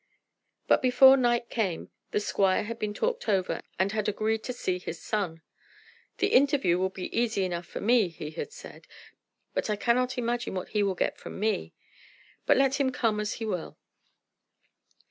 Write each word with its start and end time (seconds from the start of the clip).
But 0.67 0.81
before 0.81 1.15
night 1.15 1.51
came 1.51 1.91
the 2.09 2.19
squire 2.19 2.63
had 2.63 2.79
been 2.79 2.91
talked 2.95 3.29
over, 3.29 3.61
and 3.77 3.91
had 3.91 4.09
agreed 4.09 4.43
to 4.45 4.51
see 4.51 4.79
his 4.79 4.99
son. 4.99 5.43
"The 6.17 6.33
interview 6.33 6.79
will 6.79 6.89
be 6.89 7.15
easy 7.15 7.45
enough 7.45 7.67
for 7.67 7.81
me," 7.81 8.07
he 8.07 8.31
had 8.31 8.51
said, 8.51 8.87
"but 9.53 9.69
I 9.69 9.75
cannot 9.75 10.17
imagine 10.17 10.55
what 10.55 10.69
he 10.69 10.81
will 10.81 10.95
get 10.95 11.19
from 11.19 11.39
me. 11.39 11.75
But 12.47 12.57
let 12.57 12.79
him 12.79 12.91
come 12.91 13.19
as 13.19 13.33
he 13.33 13.45
will." 13.45 13.77